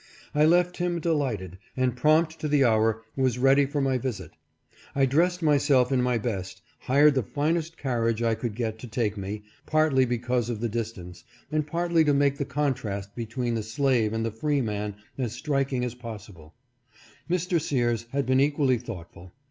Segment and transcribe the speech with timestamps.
[0.33, 4.31] I left him, delighted, and prompt to the hour was ready for my visit.
[4.95, 8.87] I dressed myself in my best, and hired the finest carriage I could get to
[8.87, 13.61] take me, partly because of the distance, and partly to make the contrast between the
[13.61, 16.55] slave and the free man as strik ing as possible.
[17.29, 17.61] Mr.
[17.61, 19.31] Sears had been equally thoughtful.